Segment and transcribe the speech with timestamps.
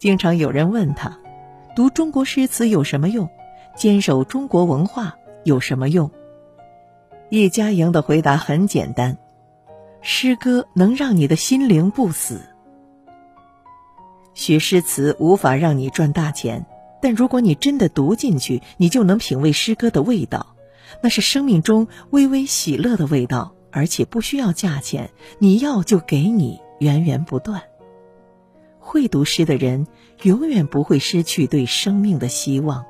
[0.00, 1.18] 经常有人问他，
[1.76, 3.28] 读中国诗词有什么用？
[3.76, 6.10] 坚守中国文化有什么用？
[7.28, 9.18] 叶嘉莹的回答很简单：
[10.00, 12.40] 诗歌能让你的心灵不死。
[14.32, 16.64] 学诗词无法让你赚大钱，
[17.02, 20.56] 但如果你真的读进去，你就能品味诗歌的味道，
[21.02, 27.60] 那是生命中微微喜乐的味道，而且不需要价钱，你要就给你，源源不断。
[28.90, 29.86] 会读诗的人，
[30.24, 32.84] 永远不会失去对生命的希望。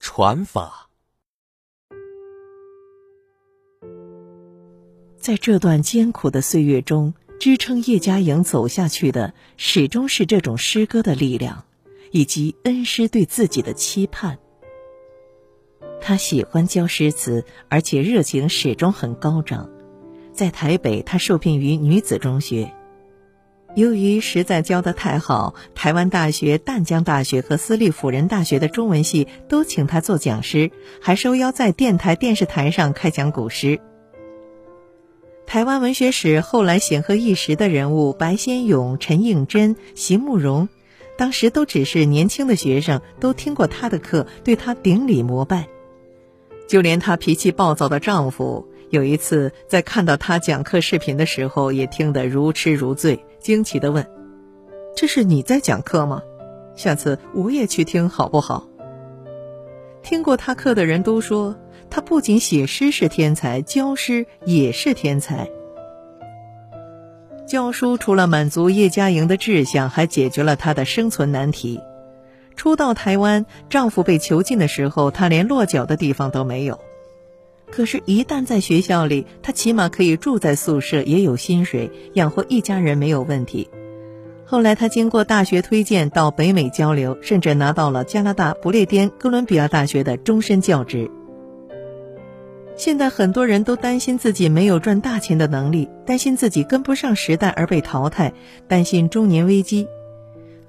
[0.00, 0.90] 传法，
[5.16, 11.64] 在这段艰苦的岁月中，支撑叶嘉莹走下去的，始终是这种诗歌的力量，
[12.10, 14.36] 以及恩师对自己的期盼。
[16.02, 19.70] 他喜欢教诗词，而且热情始终很高涨。
[20.32, 22.72] 在台北，他受聘于女子中学。
[23.74, 33.80] 由于实在教得太好，台湾大学、淡江大学和私立辅仁大学的中文系都请他做讲师，还受邀在电台、电视台上开讲古诗。
[35.46, 40.68] 台湾文学史后来显赫一时的人物白先勇、陈应真、席慕容，
[41.16, 45.68] 当时都只是年轻的学生，都听过他的课，对他顶礼膜拜。
[46.72, 53.22] 就连她脾气暴躁的丈夫，有一次在看到她讲课视频的时候，也听得如痴如醉。
[53.40, 54.06] 惊奇的问
[54.96, 56.22] ：“这是你在讲课吗？
[56.74, 58.66] 下次我也去听好不好？”
[60.02, 61.54] 听过他课的人都说，
[61.90, 65.50] 他不仅写诗是天才，教诗也是天才。
[67.46, 71.78] 教书除了满足叶嘉莹的志向，还解决了她的生存难题。
[72.56, 76.78] 初到台湾，丈夫被囚禁的时候，她连落脚的地方都没有。
[77.70, 83.68] 可是，一旦在学校里，她起码可以住在宿舍，也有薪水养活一家人，没有问题。
[84.44, 91.10] 后来，她经过大学推荐到北美交流，甚至拿到了加拿大不列颠哥伦比亚大学的终身教职。
[92.76, 98.34] 现在，很多人都担心自己没有赚大钱的能力，担心自己跟不上时代而被淘汰，
[98.68, 99.86] 担心中年危机。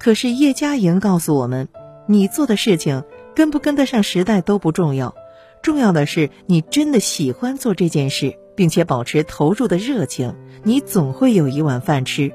[0.04, 1.66] 可是，叶嘉莹告诉我们：
[2.06, 3.04] 你做的事情
[3.34, 5.14] 跟不跟得上时代都不重要。
[5.62, 12.30] 重要的是，你真的喜欢做这件事，并且保持投入的热情，你总会有一碗饭吃。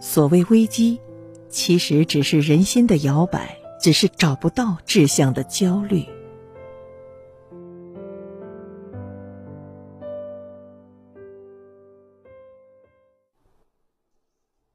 [0.00, 1.00] 所谓危机，
[1.48, 6.04] 其实只是人心的摇摆，只是找不到志向的焦虑。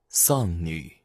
[0.09, 1.04] 丧女。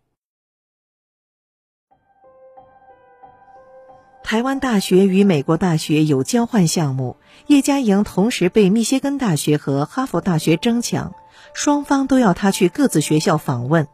[4.30, 7.16] 台湾大学与美国大学有交换项目，
[7.48, 11.14] 叶嘉莹同时被密歇根大学和哈佛大学争抢，
[11.52, 13.88] 双方都要她去各自学校访问。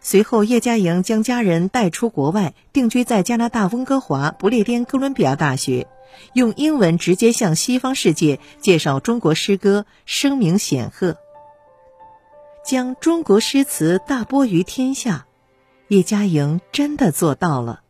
[0.00, 5.86] 随后，叶嘉莹将家人带出国外，定居在加拿大温哥华不列颠哥伦比亚大学，
[6.32, 11.18] 用英文直接向西方世界介绍中国诗歌，声名显赫，
[12.64, 15.26] 将中国诗词大播于天下。
[15.88, 17.80] 叶嘉莹真的做到了。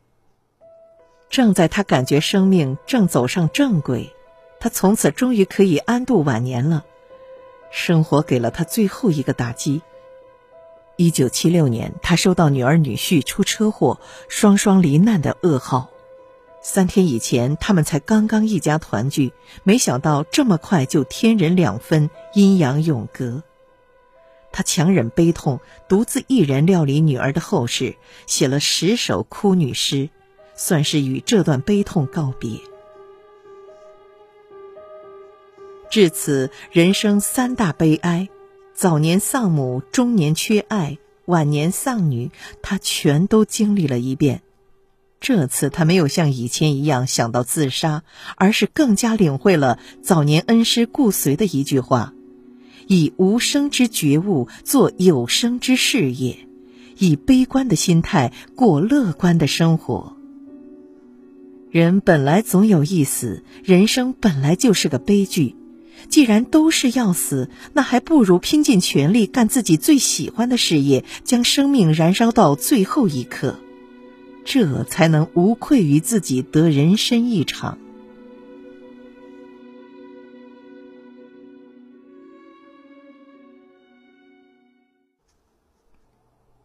[1.32, 4.14] 正在他感觉生命正走上正轨，
[4.60, 6.84] 他从此终于可以安度晚年了。
[7.70, 9.80] 生活给了他最后一个打击。
[10.96, 13.98] 一九七六年，他收到女儿女婿出车祸，
[14.28, 15.88] 双双罹难的噩耗。
[16.60, 19.32] 三天以前，他们才刚刚一家团聚，
[19.62, 23.42] 没想到这么快就天人两分，阴阳永隔。
[24.52, 30.10] 他强忍悲痛，独自一人料理女儿的后事，写了十首哭女诗。
[30.64, 32.60] 算是与这段悲痛告别。
[35.90, 38.28] 至此，人生三大悲哀：
[38.72, 42.30] 早年丧母，中年缺爱，晚年丧女，
[42.62, 44.42] 他全都经历了一遍。
[45.20, 48.04] 这次他没有像以前一样想到自杀，
[48.36, 52.14] 而是更加领会了早年恩师顾随的一句话
[52.86, 56.46] ：“以无声之觉悟做有声之事业，
[56.98, 60.16] 以悲观的心态过乐观的生活。”
[61.72, 65.56] 人本来总有一死，人生本来就是个悲剧。
[66.10, 73.58] 既然都是要死，那还不如拼尽全力干自己最喜欢的事业，将生命燃烧到最后一刻，
[74.44, 77.78] 这才能无愧于自己得人生一场。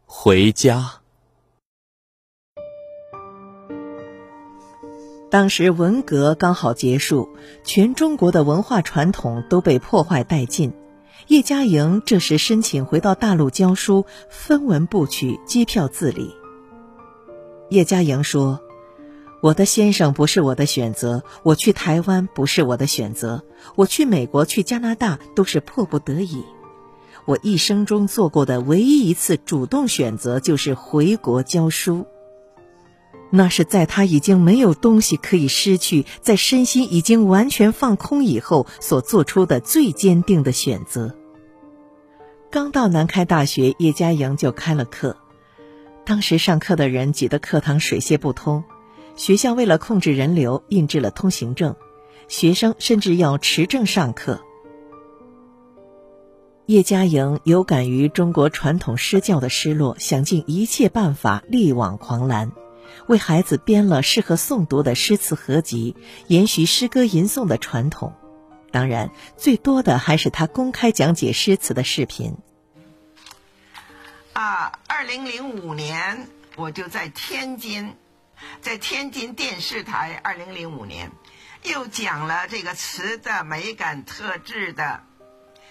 [0.06, 1.00] 回家。
[5.29, 7.27] 当时文革刚好结束，
[7.65, 10.71] 全中国的文化传统都被破坏殆尽。
[11.27, 16.33] 叶嘉莹这时申请回到大陆教书，分文不取，机票自理。
[17.69, 18.62] 叶嘉莹说
[19.44, 23.44] ：“我的先生不是我的选择，我去台湾不是我的选择，
[23.75, 26.45] 我去美国、去加拿大都是迫不得已。
[27.25, 32.06] 我一生中做过的唯一一次主动选择，就是回国教书。”
[33.29, 41.15] 那是在他已经没有东西可以失去，在身心已经完全放空以后所做出的最坚定的选择。
[42.50, 45.18] 刚到南开大学，叶嘉莹就开了课。
[46.06, 48.63] 当时上课的人挤得课堂水泄不通，
[49.18, 51.75] 学校为了控制人流，印制了通行证，
[52.29, 54.39] 学生甚至要持证上课。
[56.65, 62.51] 叶嘉莹有感于中国传统诗教的失落，想尽一切办法力挽狂澜。
[63.07, 65.95] 为孩子编了适合诵读的诗词合集，
[66.28, 68.13] 延续诗歌吟诵的传统。
[68.72, 72.38] 当然，最多的还是他公开讲解诗词的视频。
[74.34, 77.95] 啊，二零零五年我就在天津，
[78.62, 81.12] 在天津电视台，二零零五年
[81.63, 85.01] 又讲了这个词的美感特质的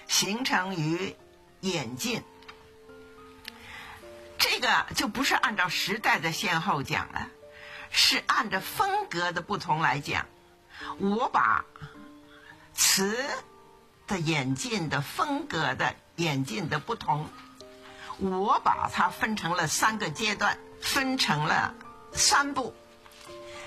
[0.09, 1.15] 形成与
[1.61, 2.23] 演进。
[4.57, 7.29] 这个就不是按照时代的先后讲了，
[7.91, 10.25] 是按照风格的不同来讲。
[10.99, 11.67] 我把
[12.73, 13.15] 词
[14.07, 17.29] 的演进的风格的演进的不同，
[18.17, 21.75] 我把它分成了三个阶段，分成了
[22.15, 22.75] 三步。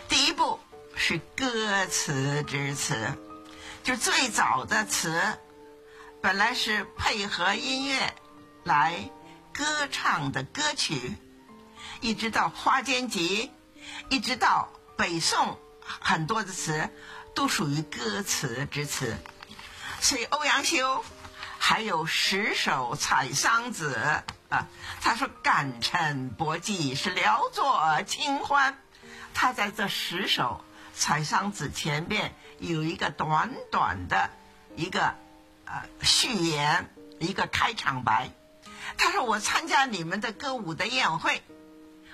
[0.07, 0.59] 第一步
[0.95, 3.13] 是歌词之词，
[3.83, 5.21] 就最早的词，
[6.19, 8.15] 本来是配合音乐
[8.63, 9.11] 来。
[9.59, 11.17] 歌唱的歌曲，
[11.99, 13.51] 一直到《花间集》，
[14.09, 16.89] 一直到北宋，很多的词
[17.35, 19.17] 都属于歌词之词。
[19.99, 21.03] 所以欧阳修
[21.57, 24.23] 还有十首《采桑子》
[24.55, 24.65] 啊，
[25.01, 28.77] 他说“感尘薄寄是聊作清欢”，
[29.35, 30.63] 他在这十首
[30.97, 34.29] 《采桑子》前边有一个短短的
[34.77, 35.15] 一个
[35.65, 36.89] 呃序言，
[37.19, 38.31] 一个开场白。
[38.99, 41.41] 他说：“我参加你们的歌舞的宴会，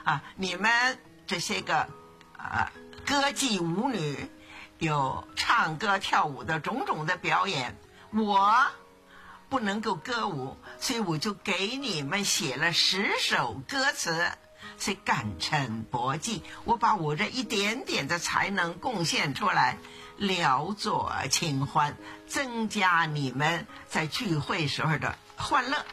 [0.03, 1.89] 啊，你们这些个，
[2.37, 2.71] 呃，
[3.07, 4.29] 歌妓舞女，
[4.77, 7.75] 有唱歌跳舞的种种的表演，
[8.11, 8.67] 我
[9.49, 14.31] 不能够歌舞，所以我就给你们写了十首歌词，
[14.77, 19.79] 是感尘薄寄，我把我这一点点的才能贡献出来，
[20.17, 21.97] 聊作清欢，
[22.27, 25.83] 增加你们在聚会时候的欢乐。”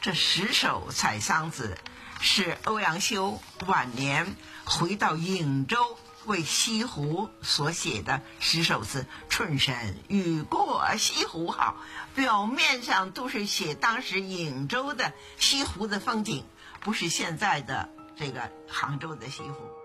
[0.00, 1.76] 这十首《采桑子》
[2.22, 9.06] 是欧阳修晚年回到颍州为西湖所写的十首词。
[9.28, 11.76] 春深雨过西湖好，
[12.14, 16.44] 表面上都是写当时颍州的西湖的风景，
[16.78, 19.77] 不是现在的这个杭州的西湖。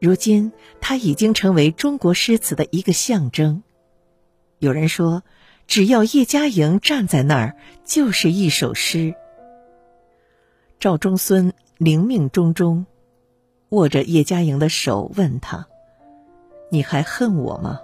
[0.00, 3.62] 如今，他已经成为中国诗词的一个象征。
[4.58, 5.22] 有人说，
[5.66, 9.14] 只要叶嘉莹站在那儿，就是一首诗。
[10.78, 12.86] 赵忠孙灵命中中，
[13.70, 15.66] 握着叶嘉莹的手，问他
[16.70, 17.80] ：“你还恨我吗？”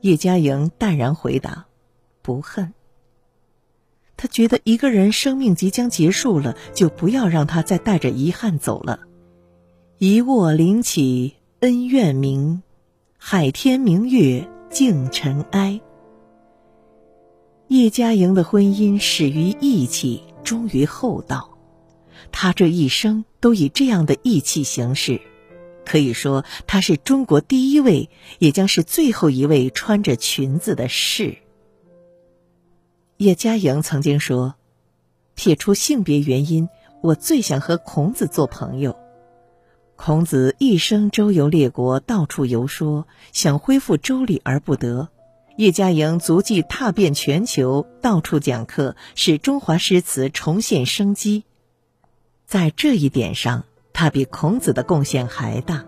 [0.00, 1.66] 叶嘉莹淡然回答
[2.22, 2.72] ：“不恨。”
[4.16, 9.00] 他觉得一个人生命即将结束了，就不要让他再带着遗憾走了。
[9.98, 12.64] 一卧灵起恩怨明，
[13.16, 15.80] 海天明月净尘埃。
[17.68, 21.56] 叶嘉莹的婚姻始于义气，终于厚道。
[22.32, 25.20] 她这一生都以这样的义气行事，
[25.84, 28.10] 可以说她是中国第一位，
[28.40, 31.36] 也将是最后一位穿着裙子的士。
[33.18, 34.56] 叶嘉莹曾经说
[35.36, 36.68] ：“撇除性别原因，
[37.00, 38.96] 我最想和孔子做朋友。”
[39.96, 45.08] 孔子一生周游列国，到处游说，想恢复周礼而不得。
[45.56, 51.44] 叶嘉莹足迹踏遍全球，到处讲课，使中华诗词重现生机。
[52.44, 55.84] 在这一点上，他比孔子的贡献还大。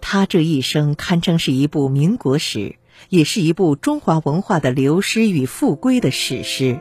[0.00, 2.76] 他这一生堪称是一部民国史，
[3.10, 6.80] 也是一部中华文化的流失与复归的史诗。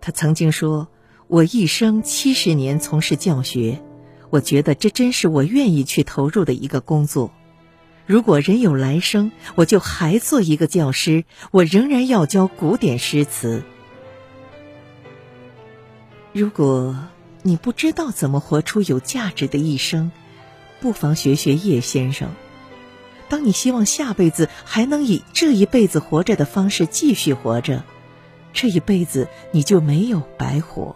[0.00, 0.88] 他曾经说
[1.26, 3.82] ：“我一生七十年从事教学。”
[4.30, 7.32] 我觉得这真是我愿意去投入的一个工作。
[8.06, 13.64] 如果人有来生，我就还做一个教师，我仍然要教古典诗词。
[16.32, 16.96] 如果
[17.42, 20.12] 你不知道怎么活出有价值的一生，
[20.80, 22.28] 不妨学学叶先生。
[23.28, 27.82] 当你希望下辈子还能以这一辈子活着的方式继续活着，
[28.52, 30.94] 这一辈子你就没有白活。